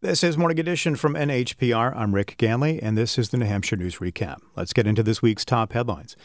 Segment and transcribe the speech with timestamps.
[0.00, 1.92] This is Morning Edition from NHPR.
[1.96, 4.36] I'm Rick Ganley, and this is the New Hampshire News Recap.
[4.54, 6.16] Let's get into this week's top headlines.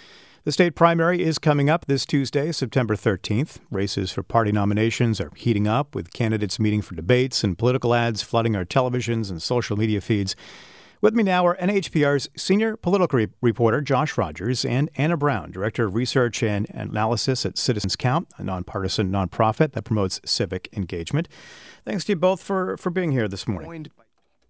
[0.43, 3.58] The state primary is coming up this Tuesday, September 13th.
[3.72, 8.21] Races for party nominations are heating up, with candidates meeting for debates and political ads
[8.21, 10.36] flooding our televisions and social media feeds.
[11.04, 15.84] With me now are NHPR's senior political re- reporter Josh Rogers and Anna Brown, director
[15.84, 21.28] of research and analysis at Citizens Count, a nonpartisan nonprofit that promotes civic engagement.
[21.84, 23.84] Thanks to you both for, for being here this morning.
[23.84, 23.92] Good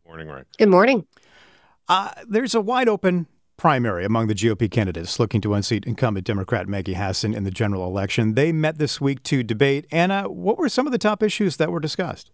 [0.06, 0.46] morning, Rick.
[0.60, 1.08] Good morning.
[1.90, 3.26] Uh, there's a wide open
[3.58, 7.88] primary among the GOP candidates looking to unseat incumbent Democrat Maggie Hassan in the general
[7.88, 8.36] election.
[8.36, 9.88] They met this week to debate.
[9.92, 12.30] Anna, what were some of the top issues that were discussed?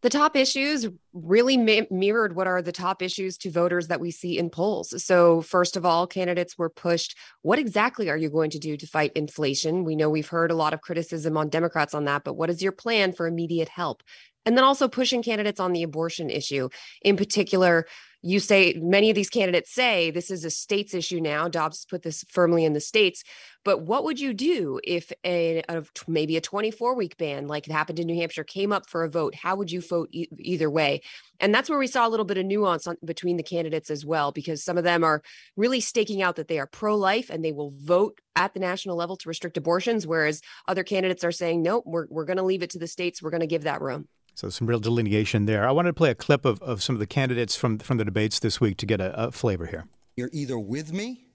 [0.00, 4.12] The top issues really ma- mirrored what are the top issues to voters that we
[4.12, 5.02] see in polls.
[5.04, 8.86] So, first of all, candidates were pushed what exactly are you going to do to
[8.86, 9.84] fight inflation?
[9.84, 12.62] We know we've heard a lot of criticism on Democrats on that, but what is
[12.62, 14.04] your plan for immediate help?
[14.46, 16.68] And then also pushing candidates on the abortion issue,
[17.02, 17.86] in particular,
[18.22, 21.48] you say many of these candidates say this is a states issue now.
[21.48, 23.22] Dobbs put this firmly in the states.
[23.64, 27.72] But what would you do if a, a maybe a 24 week ban, like it
[27.72, 29.34] happened in New Hampshire, came up for a vote?
[29.34, 31.02] How would you vote e- either way?
[31.38, 34.04] And that's where we saw a little bit of nuance on, between the candidates as
[34.04, 35.22] well, because some of them are
[35.56, 38.96] really staking out that they are pro life and they will vote at the national
[38.96, 42.62] level to restrict abortions, whereas other candidates are saying, nope, we're, we're going to leave
[42.62, 43.22] it to the states.
[43.22, 44.08] We're going to give that room.
[44.38, 45.66] So some real delineation there.
[45.66, 48.04] I wanted to play a clip of, of some of the candidates from from the
[48.04, 49.86] debates this week to get a, a flavor here.
[50.14, 51.26] You're either with me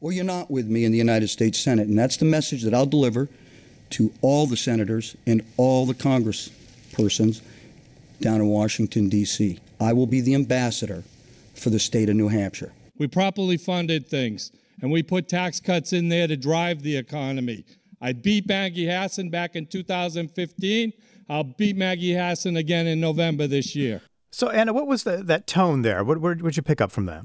[0.00, 2.72] or you're not with me in the United States Senate, and that's the message that
[2.72, 3.28] I'll deliver
[3.90, 7.40] to all the senators and all the congresspersons
[8.20, 9.58] down in Washington D.C.
[9.80, 11.02] I will be the ambassador
[11.56, 12.72] for the state of New Hampshire.
[12.96, 17.64] We properly funded things, and we put tax cuts in there to drive the economy.
[18.00, 20.92] I beat Maggie Hassan back in 2015.
[21.32, 24.02] I'll beat Maggie Hassan again in November this year.
[24.32, 26.04] So, Anna, what was the, that tone there?
[26.04, 27.24] What where would you pick up from that?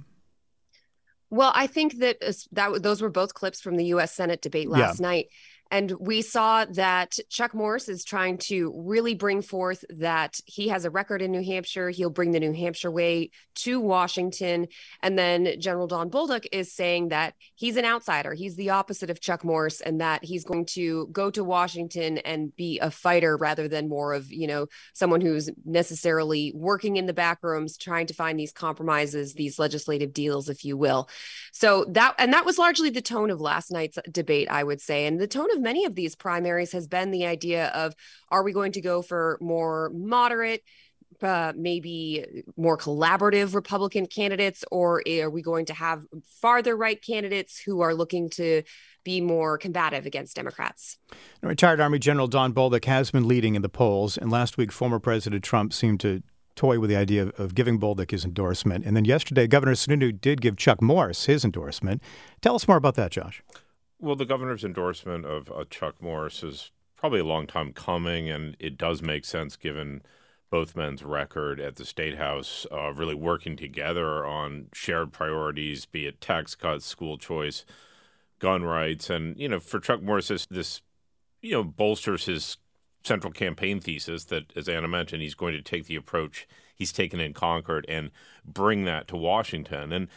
[1.30, 4.14] Well, I think that uh, that those were both clips from the U.S.
[4.14, 5.08] Senate debate last yeah.
[5.08, 5.28] night.
[5.72, 10.86] And we saw that Chuck Morse is trying to really bring forth that he has
[10.86, 11.90] a record in New Hampshire.
[11.90, 14.68] He'll bring the New Hampshire way to Washington.
[15.02, 18.34] And then General Don Bolduc is saying that he's an outsider.
[18.34, 22.56] He's the opposite of Chuck Morse and that he's going to go to Washington and
[22.56, 27.14] be a fighter rather than more of, you know, someone who's necessarily working in the
[27.14, 31.10] back rooms, trying to find these compromises, these legislative deals, if you will.
[31.52, 35.06] So that, and that was largely the tone of last night's debate, I would say.
[35.06, 37.96] And the tone of of many of these primaries has been the idea of
[38.30, 40.64] are we going to go for more moderate
[41.22, 46.06] uh, maybe more collaborative Republican candidates, or are we going to have
[46.42, 48.62] farther right candidates who are looking to
[49.04, 50.98] be more combative against Democrats?
[51.42, 55.00] Retired Army General Don Bolduc has been leading in the polls, and last week, former
[55.00, 56.22] President Trump seemed to
[56.56, 58.86] toy with the idea of, of giving Bolduc his endorsement.
[58.86, 62.02] And then yesterday, Governor Sununu did give Chuck Morse his endorsement.
[62.42, 63.42] Tell us more about that, Josh.
[64.00, 68.56] Well, the governor's endorsement of uh, Chuck Morse is probably a long time coming, and
[68.60, 70.04] it does make sense given
[70.50, 76.06] both men's record at the state house, uh, really working together on shared priorities, be
[76.06, 77.66] it tax cuts, school choice,
[78.40, 80.82] gun rights, and you know, for Chuck Morse, this, this
[81.42, 82.58] you know bolsters his
[83.04, 87.20] central campaign thesis that, as Anna mentioned, he's going to take the approach he's taken
[87.20, 88.12] in Concord and
[88.46, 89.92] bring that to Washington.
[89.92, 90.08] And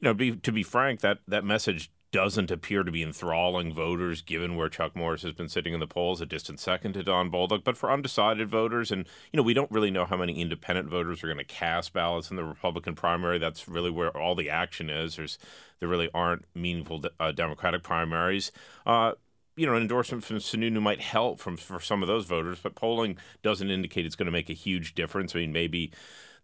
[0.00, 4.20] you know, be, to be frank, that that message doesn't appear to be enthralling voters,
[4.20, 7.30] given where Chuck Morse has been sitting in the polls, a distant second to Don
[7.30, 7.64] Bolduc.
[7.64, 11.24] But for undecided voters, and you know, we don't really know how many independent voters
[11.24, 13.38] are going to cast ballots in the Republican primary.
[13.38, 15.16] That's really where all the action is.
[15.16, 15.38] There's
[15.80, 18.52] there really aren't meaningful uh, Democratic primaries.
[18.86, 19.12] Uh,
[19.56, 22.74] you know, an endorsement from Sununu might help from for some of those voters, but
[22.74, 25.34] polling doesn't indicate it's going to make a huge difference.
[25.34, 25.92] I mean, maybe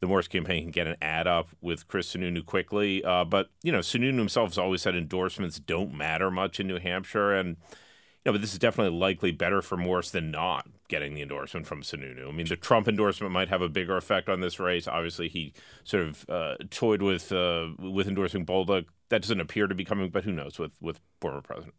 [0.01, 3.03] the Morse campaign can get an ad up with Chris Sununu quickly.
[3.05, 6.79] Uh, but, you know, Sununu himself has always said endorsements don't matter much in New
[6.79, 7.35] Hampshire.
[7.35, 11.23] And, you know, but this is definitely likely better for Morse than not getting the
[11.23, 12.29] endorsement from Sununu.
[12.29, 14.87] I mean, the Trump endorsement might have a bigger effect on this race.
[14.89, 15.53] Obviously, he
[15.85, 18.87] sort of uh, toyed with uh, with endorsing Bolduc.
[19.09, 21.75] That doesn't appear to be coming, but who knows with with former president.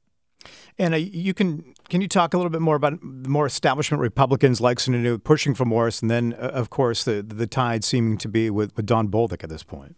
[0.78, 4.62] And uh, you can can you talk a little bit more about more establishment Republicans
[4.62, 8.30] like Sununu pushing for Morse, and then uh, of course the the tide seeming to
[8.30, 9.96] be with, with Don Bolduc at this point.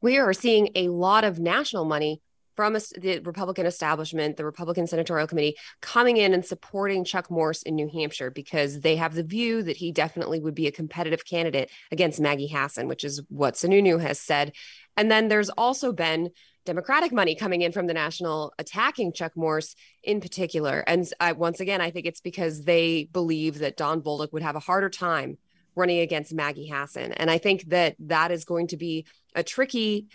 [0.00, 2.20] We are seeing a lot of national money
[2.54, 7.74] from the Republican establishment, the Republican Senatorial Committee, coming in and supporting Chuck Morse in
[7.74, 11.70] New Hampshire because they have the view that he definitely would be a competitive candidate
[11.92, 14.52] against Maggie Hassan, which is what Sununu has said.
[14.96, 16.30] And then there's also been
[16.66, 20.84] Democratic money coming in from the national attacking Chuck Morse in particular.
[20.86, 24.56] And I, once again, I think it's because they believe that Don Bolduc would have
[24.56, 25.38] a harder time
[25.74, 27.12] running against Maggie Hassan.
[27.12, 30.08] And I think that that is going to be a tricky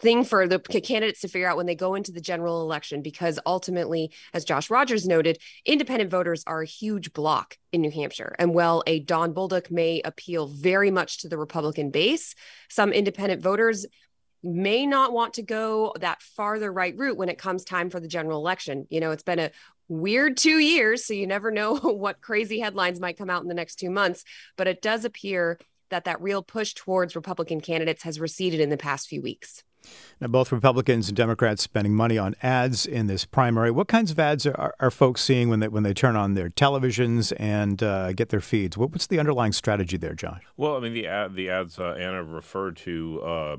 [0.00, 3.38] thing for the candidates to figure out when they go into the general election because
[3.46, 8.54] ultimately as Josh Rogers noted independent voters are a huge block in New Hampshire and
[8.54, 12.34] while a Don Bolduc may appeal very much to the Republican base
[12.68, 13.86] some independent voters
[14.44, 18.08] may not want to go that farther right route when it comes time for the
[18.08, 19.50] general election you know it's been a
[19.88, 23.54] weird 2 years so you never know what crazy headlines might come out in the
[23.54, 24.24] next 2 months
[24.56, 25.58] but it does appear
[25.90, 29.62] that that real push towards Republican candidates has receded in the past few weeks.
[30.18, 33.70] Now, both Republicans and Democrats spending money on ads in this primary.
[33.70, 36.48] What kinds of ads are, are folks seeing when they when they turn on their
[36.48, 38.78] televisions and uh, get their feeds?
[38.78, 40.42] What, what's the underlying strategy there, Josh?
[40.56, 43.56] Well, I mean, the ad, the ads uh, Anna referred to uh,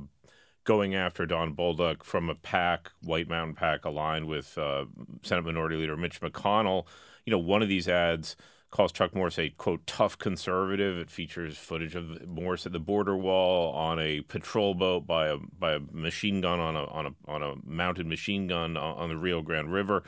[0.66, 4.86] going after Don Bolduc from a PAC, White Mountain PAC, aligned with uh,
[5.24, 6.86] Senate Minority Leader Mitch McConnell.
[7.26, 8.36] You know, one of these ads
[8.72, 10.98] calls Chuck Morse a quote tough conservative.
[10.98, 15.38] It features footage of Morse at the border wall on a patrol boat by a
[15.38, 19.18] by a machine gun on a on a on a mounted machine gun on the
[19.18, 20.04] Rio Grande River.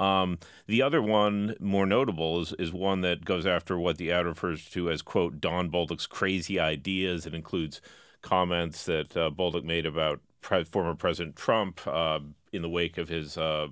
[0.00, 4.26] Um, the other one, more notable, is, is one that goes after what the ad
[4.26, 7.26] refers to as, quote, Don Bolduc's crazy ideas.
[7.26, 7.80] It includes
[8.24, 9.30] comments that uh,
[9.62, 12.18] made about pre- former President Trump uh,
[12.52, 13.68] in the wake of his uh,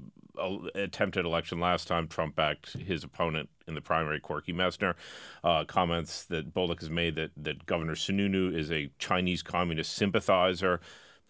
[0.75, 4.95] attempted election last time, Trump backed his opponent in the primary, Corky Messner.
[5.43, 10.81] Uh, comments that Bolduc has made that, that Governor Sununu is a Chinese communist sympathizer.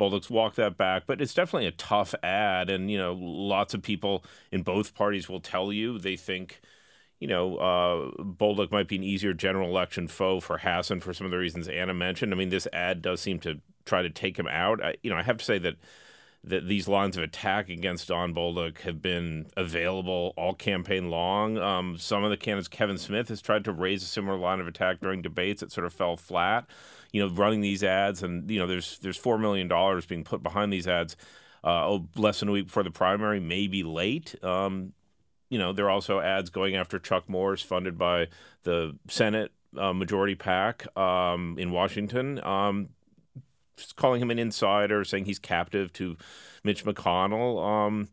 [0.01, 2.69] Bolduc's walked that back, but it's definitely a tough ad.
[2.69, 6.61] And, you know, lots of people in both parties will tell you they think,
[7.23, 11.25] you know, uh, Bolduc might be an easier general election foe for Hassan for some
[11.25, 12.33] of the reasons Anna mentioned.
[12.33, 14.83] I mean, this ad does seem to try to take him out.
[14.83, 15.77] I, you know, I have to say that
[16.43, 21.59] that these lines of attack against Don Bolduc have been available all campaign long.
[21.59, 24.67] Um, some of the candidates, Kevin Smith has tried to raise a similar line of
[24.67, 25.63] attack during debates.
[25.63, 26.67] It sort of fell flat.
[27.13, 30.43] You know, running these ads, and you know, there's there's four million dollars being put
[30.43, 31.17] behind these ads.
[31.63, 34.35] Uh, oh, less than a week before the primary, maybe late.
[34.43, 34.95] Um,
[35.53, 38.29] you know, there are also ads going after Chuck Morse, funded by
[38.63, 42.43] the Senate uh, majority PAC um, in Washington.
[42.43, 42.89] Um,
[43.97, 46.17] calling him an insider, saying he's captive to
[46.65, 47.63] Mitch McConnell.
[47.63, 48.09] Um,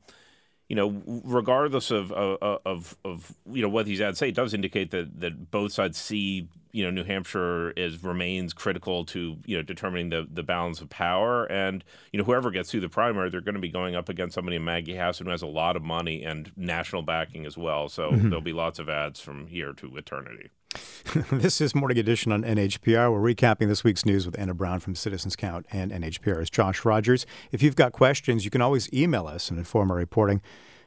[0.69, 4.53] you know, regardless of, of, of of you know what these ads say, it does
[4.53, 9.57] indicate that that both sides see you know New Hampshire is remains critical to you
[9.57, 11.83] know determining the the balance of power, and
[12.13, 14.57] you know whoever gets through the primary, they're going to be going up against somebody
[14.57, 17.89] in Maggie Hassan who has a lot of money and national backing as well.
[17.89, 18.29] So mm-hmm.
[18.29, 20.51] there'll be lots of ads from here to eternity.
[21.31, 23.11] this is Morning Edition on NHPR.
[23.11, 27.25] We're recapping this week's news with Anna Brown from Citizens Count and NHPR's Josh Rogers.
[27.51, 30.41] If you've got questions, you can always email us and inform our reporting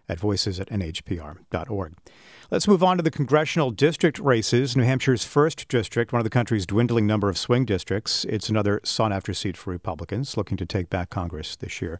[0.08, 1.94] at voices at nhpr.org.
[2.50, 4.76] Let's move on to the congressional district races.
[4.76, 8.26] New Hampshire's first district, one of the country's dwindling number of swing districts.
[8.28, 11.98] It's another sought after seat for Republicans looking to take back Congress this year.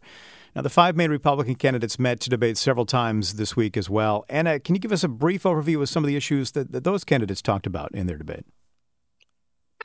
[0.55, 4.25] Now, the five main Republican candidates met to debate several times this week as well.
[4.29, 6.83] Anna, can you give us a brief overview of some of the issues that, that
[6.83, 8.45] those candidates talked about in their debate?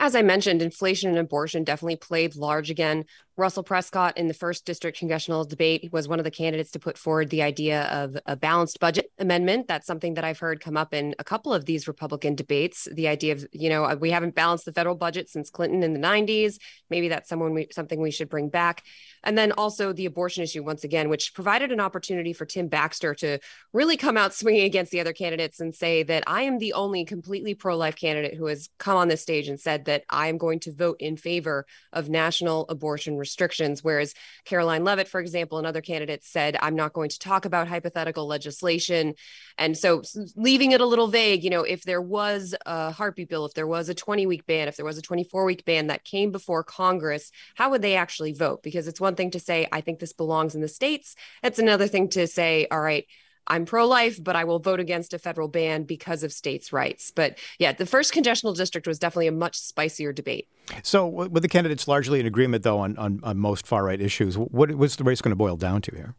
[0.01, 3.03] As I mentioned, inflation and abortion definitely played large again.
[3.39, 6.97] Russell Prescott in the first district congressional debate was one of the candidates to put
[6.97, 9.65] forward the idea of a balanced budget amendment.
[9.65, 12.85] That's something that I've heard come up in a couple of these Republican debates.
[12.91, 15.93] The idea of, you know, uh, we haven't balanced the federal budget since Clinton in
[15.93, 16.57] the 90s.
[16.89, 18.83] Maybe that's someone we, something we should bring back.
[19.23, 23.15] And then also the abortion issue, once again, which provided an opportunity for Tim Baxter
[23.15, 23.39] to
[23.71, 27.05] really come out swinging against the other candidates and say that I am the only
[27.05, 30.37] completely pro life candidate who has come on this stage and said that I am
[30.37, 33.83] going to vote in favor of national abortion restrictions.
[33.83, 38.25] Whereas Karoline Leavitt, for example, another candidate said, I'm not going to talk about hypothetical
[38.25, 39.13] legislation.
[39.57, 40.01] And so
[40.35, 43.67] leaving it a little vague, you know, if there was a heartbeat bill, if there
[43.67, 46.63] was a 20 week ban, if there was a 24 week ban that came before
[46.63, 48.63] Congress, how would they actually vote?
[48.63, 51.15] Because it's one thing to say, I think this belongs in the states.
[51.43, 53.05] It's another thing to say, all right,
[53.47, 57.11] I'm pro life, but I will vote against a federal ban because of states' rights.
[57.11, 60.47] But yeah, the first congressional district was definitely a much spicier debate.
[60.83, 64.37] So, with the candidates largely in agreement, though, on, on, on most far right issues,
[64.37, 66.15] what, what's the race going to boil down to here?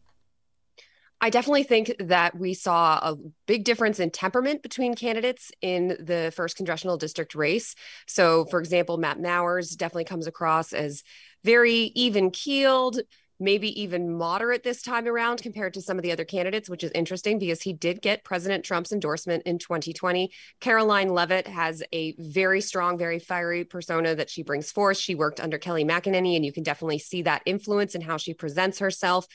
[1.23, 6.33] I definitely think that we saw a big difference in temperament between candidates in the
[6.35, 7.75] first congressional district race.
[8.07, 11.03] So, for example, Matt Mowers definitely comes across as
[11.43, 13.01] very even keeled,
[13.41, 16.91] maybe even moderate this time around compared to some of the other candidates, which is
[16.91, 20.31] interesting because he did get President Trump's endorsement in 2020.
[20.61, 24.97] Karoline Leavitt has a very strong, very fiery persona that she brings forth.
[24.97, 28.33] She worked under Kayleigh McEnany, and you can definitely see that influence in how she
[28.33, 29.25] presents herself.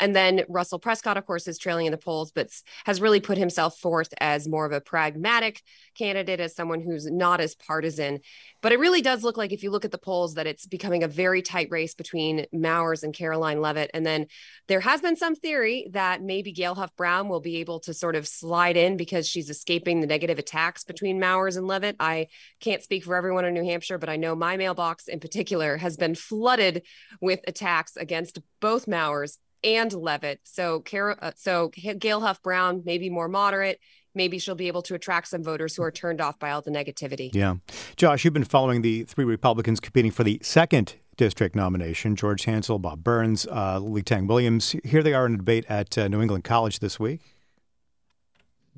[0.00, 2.48] And then Russell Prescott, of course, is trailing in the polls, but
[2.84, 5.62] has really put himself forth as more of a pragmatic
[5.96, 8.20] candidate, as someone who's not as partisan.
[8.62, 11.02] But it really does look like, if you look at the polls, that it's becoming
[11.02, 13.90] a very tight race between Mowers and Karoline Leavitt.
[13.94, 14.26] And then
[14.68, 18.16] there has been some theory that maybe Gail Huff Brown will be able to sort
[18.16, 21.96] of slide in because she's escaping the negative attacks between Mowers and Leavitt.
[22.00, 22.28] I
[22.60, 25.96] can't speak for everyone in New Hampshire, but I know my mailbox in particular has
[25.96, 26.82] been flooded
[27.20, 30.40] with attacks against both Mowers and Leavitt.
[30.44, 33.80] So, uh, so Gail Huff Brown, maybe more moderate,
[34.14, 36.70] maybe she'll be able to attract some voters who are turned off by all the
[36.70, 37.30] negativity.
[37.32, 37.56] Yeah.
[37.96, 42.78] Josh, you've been following the three Republicans competing for the second district nomination George Hansel,
[42.78, 44.74] Bob Burns, uh, Lily Tang Williams.
[44.84, 47.20] Here they are in a debate at uh, New England College this week.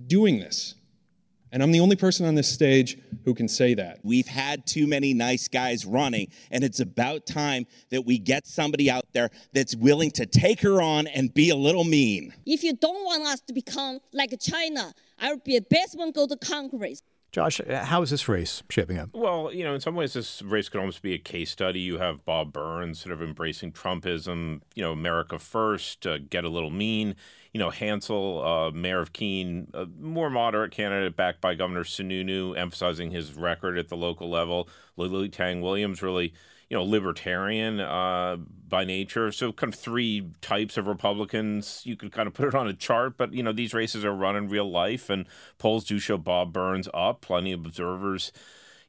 [0.06, 0.74] Doing this.
[1.52, 3.98] And I'm the only person on this stage who can say that.
[4.02, 8.90] We've had too many nice guys running, and it's about time that we get somebody
[8.90, 12.32] out there that's willing to take her on and be a little mean.
[12.46, 16.26] If you don't want us to become like China, I'll be the best one go
[16.26, 17.02] to Congress.
[17.32, 19.08] Josh, uh, how is this race shaping up?
[19.14, 21.80] Well, you know, in some ways, this race could almost be a case study.
[21.80, 26.50] You have Bob Burns sort of embracing Trumpism, you know, America first, uh, get a
[26.50, 27.16] little mean.
[27.52, 32.56] You know, Hansel, uh, mayor of Keene, a more moderate candidate backed by Governor Sununu,
[32.56, 34.68] emphasizing his record at the local level.
[34.98, 36.34] Lily Tang Williams really
[36.72, 39.30] you know, libertarian uh, by nature.
[39.30, 41.82] So, kind of three types of Republicans.
[41.84, 44.14] You could kind of put it on a chart, but you know, these races are
[44.14, 45.26] run in real life, and
[45.58, 47.20] polls do show Bob Burns up.
[47.20, 48.32] Plenty of observers,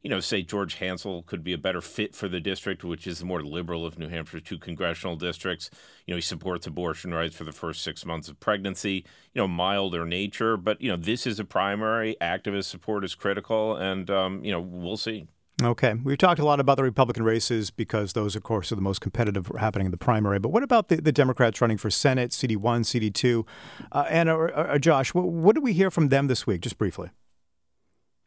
[0.02, 3.20] you know, say George Hansel could be a better fit for the district, which is
[3.20, 5.70] the more liberal of New Hampshire's two congressional districts.
[6.08, 9.04] You know, he supports abortion rights for the first six months of pregnancy.
[9.34, 12.16] You know, milder nature, but you know, this is a primary.
[12.22, 15.28] Activist support is critical, and um, you know, we'll see.
[15.65, 15.93] Okay.
[15.93, 19.01] We've talked a lot about the Republican races because those, of course, are the most
[19.01, 20.39] competitive happening in the primary.
[20.39, 23.46] But what about the, the Democrats running for Senate, CD1, CD2?
[23.91, 27.12] Uh, and uh, Josh, what, what did we hear from them this week, just briefly?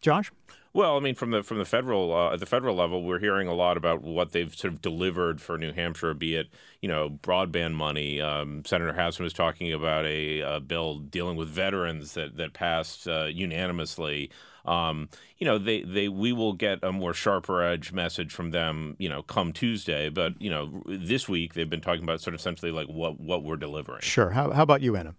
[0.01, 0.31] Josh?
[0.77, 3.49] Well, I mean, from the from the federal uh, at the federal level, we're hearing
[3.49, 6.49] a lot about what they've sort of delivered for New Hampshire, be it
[6.83, 8.21] you know broadband money.
[8.21, 13.09] Um, Senator Hassan was talking about a, a, bill dealing with veterans that that passed
[13.09, 14.31] uh, unanimously.
[14.67, 15.09] Um,
[15.39, 19.09] you know, they, they we will get a more sharper edge message from them, you
[19.09, 20.09] know, come Tuesday.
[20.09, 23.43] But you know, this week they've been talking about sort of essentially like what what
[23.43, 24.03] we're delivering.
[24.03, 24.31] Sure.
[24.31, 25.15] How how about you, Anna?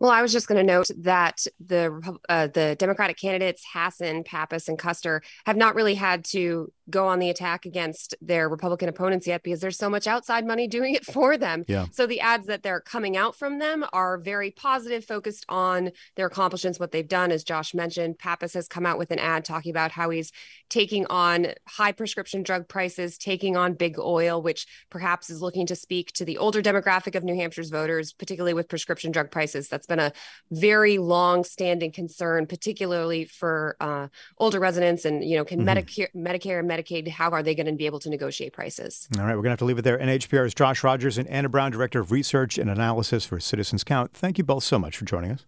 [0.00, 4.68] Well, I was just going to note that the uh, the Democratic candidates Hassan, Pappas,
[4.68, 9.26] and Kuster have not really had to go on the attack against their Republican opponents
[9.26, 11.64] yet because there's so much outside money doing it for them.
[11.68, 11.86] Yeah.
[11.92, 16.26] So the ads that they're coming out from them are very positive, focused on their
[16.26, 17.30] accomplishments, what they've done.
[17.30, 20.32] As Josh mentioned, Pappas has come out with an ad talking about how he's
[20.68, 25.76] taking on high prescription drug prices, taking on big oil, which perhaps is looking to
[25.76, 29.68] speak to the older demographic of New Hampshire's voters, particularly with prescription drug prices.
[29.68, 30.12] That's been a
[30.50, 35.68] very long standing concern, particularly for uh, older residents and, you know, can mm-hmm.
[35.68, 39.08] Medicare, Medicare and Medicare Medicaid, how are they going to be able to negotiate prices?
[39.16, 39.98] All right, we're going to have to leave it there.
[39.98, 44.12] NHPR's Josh Rogers and Anna Brown, Director of Research and Analysis for Citizens Count.
[44.12, 45.44] Thank you both so much for joining us.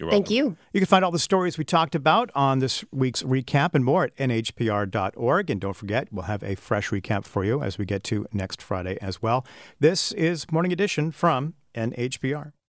[0.00, 0.56] Thank you.
[0.72, 4.04] You can find all the stories we talked about on this week's recap and more
[4.04, 5.50] at nhpr.org.
[5.50, 8.60] And don't forget, we'll have a fresh recap for you as we get to next
[8.60, 9.46] Friday as well.
[9.78, 12.54] This is Morning Edition from NHPR.